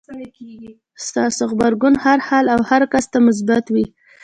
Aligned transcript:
ستاسې 1.05 1.41
غبرګون 1.51 1.93
هر 2.05 2.19
حالت 2.27 2.51
او 2.55 2.61
هر 2.69 2.81
کس 2.93 3.05
ته 3.11 3.17
مثبت 3.27 3.65
وي. 3.73 3.85